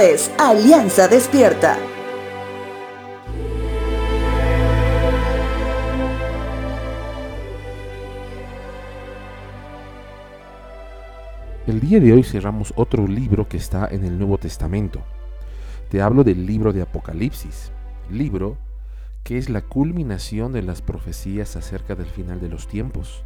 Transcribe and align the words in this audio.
Es 0.00 0.28
Alianza 0.38 1.06
Despierta. 1.06 1.78
El 11.68 11.80
día 11.80 12.00
de 12.00 12.12
hoy 12.12 12.24
cerramos 12.24 12.72
otro 12.76 13.06
libro 13.06 13.48
que 13.48 13.56
está 13.56 13.86
en 13.88 14.04
el 14.04 14.18
Nuevo 14.18 14.36
Testamento. 14.36 15.00
Te 15.90 16.02
hablo 16.02 16.24
del 16.24 16.44
libro 16.44 16.72
de 16.72 16.82
Apocalipsis, 16.82 17.70
libro 18.10 18.58
que 19.22 19.38
es 19.38 19.48
la 19.48 19.62
culminación 19.62 20.52
de 20.52 20.62
las 20.62 20.82
profecías 20.82 21.54
acerca 21.54 21.94
del 21.94 22.06
final 22.06 22.40
de 22.40 22.48
los 22.48 22.66
tiempos. 22.66 23.22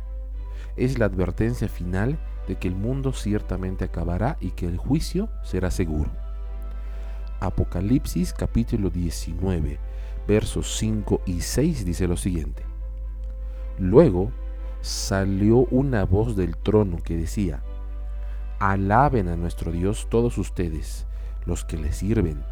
Es 0.76 0.98
la 0.98 1.06
advertencia 1.06 1.68
final 1.68 2.18
de 2.46 2.56
que 2.56 2.68
el 2.68 2.74
mundo 2.74 3.14
ciertamente 3.14 3.84
acabará 3.84 4.36
y 4.38 4.50
que 4.50 4.66
el 4.66 4.76
juicio 4.76 5.30
será 5.42 5.70
seguro. 5.70 6.27
Apocalipsis 7.40 8.32
capítulo 8.32 8.90
19, 8.90 9.78
versos 10.26 10.76
5 10.76 11.20
y 11.24 11.40
6 11.40 11.84
dice 11.84 12.08
lo 12.08 12.16
siguiente. 12.16 12.64
Luego 13.78 14.32
salió 14.80 15.58
una 15.70 16.04
voz 16.04 16.34
del 16.34 16.56
trono 16.56 16.98
que 17.02 17.16
decía, 17.16 17.62
Alaben 18.58 19.28
a 19.28 19.36
nuestro 19.36 19.70
Dios 19.70 20.08
todos 20.10 20.36
ustedes, 20.36 21.06
los 21.46 21.64
que 21.64 21.76
le 21.76 21.92
sirven. 21.92 22.42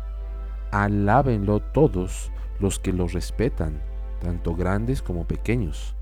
Alábenlo 0.71 1.59
todos 1.59 2.31
los 2.61 2.79
que 2.79 2.93
lo 2.93 3.09
respetan, 3.09 3.83
tanto 4.21 4.55
grandes 4.55 5.03
como 5.03 5.27
pequeños. 5.27 5.97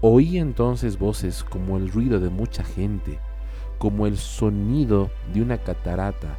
Oí 0.00 0.38
entonces 0.38 0.98
voces 0.98 1.44
como 1.44 1.76
el 1.76 1.92
ruido 1.92 2.18
de 2.18 2.30
mucha 2.30 2.64
gente, 2.64 3.20
como 3.78 4.08
el 4.08 4.16
sonido 4.16 5.08
de 5.32 5.40
una 5.40 5.58
catarata, 5.58 6.36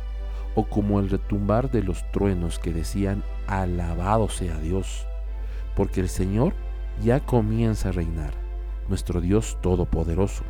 o 0.56 0.66
como 0.66 1.00
el 1.00 1.10
retumbar 1.10 1.72
de 1.72 1.84
los 1.84 2.10
truenos 2.12 2.60
que 2.60 2.74
decían, 2.74 3.24
alabado 3.48 4.30
sea 4.30 4.58
Dios, 4.58 5.08
porque 5.76 6.00
el 6.02 6.10
Señor 6.10 6.54
ya 7.02 7.20
comienza 7.20 7.90
a 7.90 7.92
reinar, 7.94 8.34
nuestro 8.88 9.22
Dios 9.22 9.58
Todopoderoso. 9.62 10.44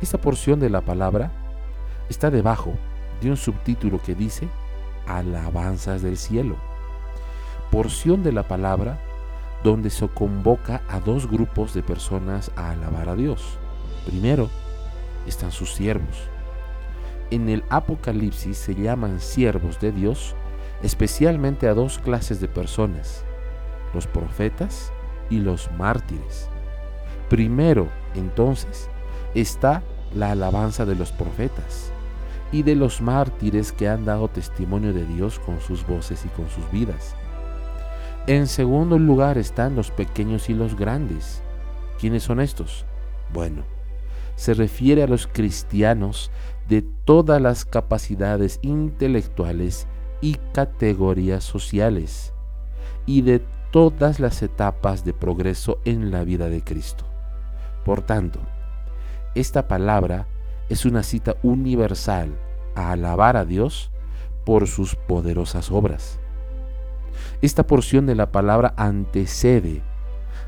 Esta 0.00 0.18
porción 0.18 0.60
de 0.60 0.70
la 0.70 0.80
palabra 0.80 1.30
está 2.08 2.30
debajo 2.30 2.72
de 3.20 3.30
un 3.30 3.36
subtítulo 3.36 4.00
que 4.00 4.14
dice 4.14 4.48
Alabanzas 5.06 6.02
del 6.02 6.16
cielo. 6.16 6.56
Porción 7.70 8.22
de 8.22 8.32
la 8.32 8.48
palabra 8.48 8.98
donde 9.62 9.90
se 9.90 10.08
convoca 10.08 10.82
a 10.88 11.00
dos 11.00 11.30
grupos 11.30 11.74
de 11.74 11.82
personas 11.82 12.50
a 12.56 12.70
alabar 12.70 13.10
a 13.10 13.14
Dios. 13.14 13.58
Primero 14.06 14.48
están 15.26 15.52
sus 15.52 15.74
siervos. 15.74 16.29
En 17.30 17.48
el 17.48 17.64
Apocalipsis 17.68 18.56
se 18.56 18.74
llaman 18.74 19.20
siervos 19.20 19.78
de 19.80 19.92
Dios 19.92 20.34
especialmente 20.82 21.68
a 21.68 21.74
dos 21.74 21.98
clases 21.98 22.40
de 22.40 22.48
personas, 22.48 23.24
los 23.94 24.06
profetas 24.06 24.92
y 25.28 25.38
los 25.38 25.70
mártires. 25.72 26.48
Primero, 27.28 27.88
entonces, 28.14 28.88
está 29.34 29.82
la 30.14 30.32
alabanza 30.32 30.84
de 30.86 30.94
los 30.94 31.12
profetas 31.12 31.92
y 32.50 32.62
de 32.62 32.74
los 32.74 33.00
mártires 33.00 33.72
que 33.72 33.88
han 33.88 34.04
dado 34.04 34.28
testimonio 34.28 34.92
de 34.92 35.06
Dios 35.06 35.38
con 35.38 35.60
sus 35.60 35.86
voces 35.86 36.24
y 36.24 36.28
con 36.28 36.48
sus 36.48 36.68
vidas. 36.72 37.14
En 38.26 38.46
segundo 38.46 38.98
lugar 38.98 39.38
están 39.38 39.76
los 39.76 39.90
pequeños 39.90 40.50
y 40.50 40.54
los 40.54 40.74
grandes. 40.74 41.42
¿Quiénes 41.98 42.24
son 42.24 42.40
estos? 42.40 42.84
Bueno, 43.32 43.62
se 44.40 44.54
refiere 44.54 45.02
a 45.02 45.06
los 45.06 45.26
cristianos 45.26 46.30
de 46.66 46.80
todas 46.80 47.42
las 47.42 47.66
capacidades 47.66 48.58
intelectuales 48.62 49.86
y 50.22 50.36
categorías 50.54 51.44
sociales 51.44 52.32
y 53.04 53.20
de 53.20 53.44
todas 53.70 54.18
las 54.18 54.42
etapas 54.42 55.04
de 55.04 55.12
progreso 55.12 55.78
en 55.84 56.10
la 56.10 56.24
vida 56.24 56.48
de 56.48 56.64
Cristo. 56.64 57.04
Por 57.84 58.00
tanto, 58.00 58.40
esta 59.34 59.68
palabra 59.68 60.26
es 60.70 60.86
una 60.86 61.02
cita 61.02 61.36
universal 61.42 62.34
a 62.74 62.92
alabar 62.92 63.36
a 63.36 63.44
Dios 63.44 63.90
por 64.46 64.68
sus 64.68 64.96
poderosas 64.96 65.70
obras. 65.70 66.18
Esta 67.42 67.66
porción 67.66 68.06
de 68.06 68.14
la 68.14 68.32
palabra 68.32 68.72
antecede 68.78 69.82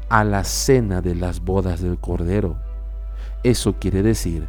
a 0.09 0.25
la 0.25 0.45
cena 0.45 1.03
de 1.03 1.15
las 1.15 1.41
bodas 1.41 1.83
del 1.83 1.99
Cordero. 1.99 2.72
Eso 3.43 3.75
quiere 3.79 4.03
decir 4.03 4.47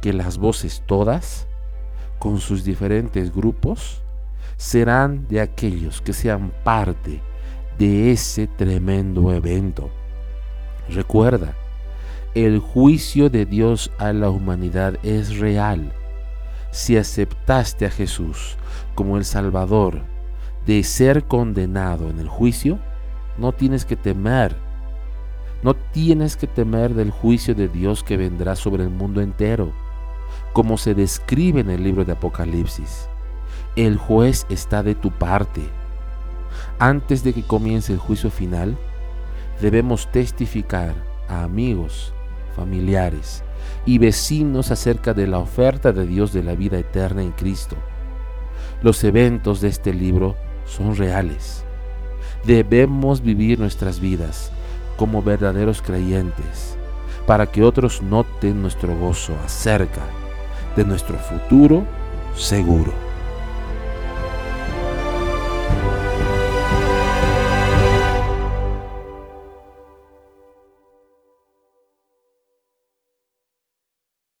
que 0.00 0.12
las 0.12 0.38
voces 0.38 0.82
todas, 0.86 1.46
con 2.18 2.38
sus 2.38 2.64
diferentes 2.64 3.32
grupos, 3.32 4.02
serán 4.56 5.26
de 5.28 5.40
aquellos 5.40 6.00
que 6.00 6.12
sean 6.12 6.52
parte 6.64 7.20
de 7.78 8.12
ese 8.12 8.46
tremendo 8.46 9.32
evento. 9.32 9.90
Recuerda, 10.88 11.54
el 12.34 12.58
juicio 12.58 13.28
de 13.28 13.44
Dios 13.44 13.90
a 13.98 14.12
la 14.12 14.30
humanidad 14.30 14.94
es 15.02 15.38
real. 15.38 15.92
Si 16.70 16.96
aceptaste 16.96 17.86
a 17.86 17.90
Jesús 17.90 18.56
como 18.94 19.18
el 19.18 19.24
Salvador 19.24 20.00
de 20.66 20.82
ser 20.84 21.24
condenado 21.24 22.08
en 22.08 22.18
el 22.18 22.28
juicio, 22.28 22.78
no 23.36 23.52
tienes 23.52 23.84
que 23.84 23.96
temer. 23.96 24.56
No 25.62 25.74
tienes 25.74 26.36
que 26.36 26.48
temer 26.48 26.94
del 26.94 27.12
juicio 27.12 27.54
de 27.54 27.68
Dios 27.68 28.02
que 28.02 28.16
vendrá 28.16 28.56
sobre 28.56 28.82
el 28.82 28.90
mundo 28.90 29.20
entero, 29.20 29.72
como 30.52 30.76
se 30.76 30.94
describe 30.94 31.60
en 31.60 31.70
el 31.70 31.84
libro 31.84 32.04
de 32.04 32.12
Apocalipsis. 32.12 33.08
El 33.76 33.96
juez 33.96 34.44
está 34.48 34.82
de 34.82 34.96
tu 34.96 35.12
parte. 35.12 35.62
Antes 36.80 37.22
de 37.22 37.32
que 37.32 37.44
comience 37.44 37.92
el 37.92 38.00
juicio 38.00 38.28
final, 38.28 38.76
debemos 39.60 40.10
testificar 40.10 40.94
a 41.28 41.44
amigos, 41.44 42.12
familiares 42.56 43.44
y 43.86 43.98
vecinos 43.98 44.72
acerca 44.72 45.14
de 45.14 45.28
la 45.28 45.38
oferta 45.38 45.92
de 45.92 46.06
Dios 46.06 46.32
de 46.32 46.42
la 46.42 46.56
vida 46.56 46.78
eterna 46.78 47.22
en 47.22 47.30
Cristo. 47.30 47.76
Los 48.82 49.04
eventos 49.04 49.60
de 49.60 49.68
este 49.68 49.94
libro 49.94 50.34
son 50.66 50.96
reales. 50.96 51.64
Debemos 52.44 53.22
vivir 53.22 53.60
nuestras 53.60 54.00
vidas 54.00 54.52
como 55.02 55.20
verdaderos 55.20 55.82
creyentes 55.82 56.78
para 57.26 57.44
que 57.44 57.64
otros 57.64 58.02
noten 58.02 58.62
nuestro 58.62 58.96
gozo 58.96 59.34
acerca 59.44 60.00
de 60.76 60.84
nuestro 60.84 61.18
futuro 61.18 61.84
seguro. 62.36 62.92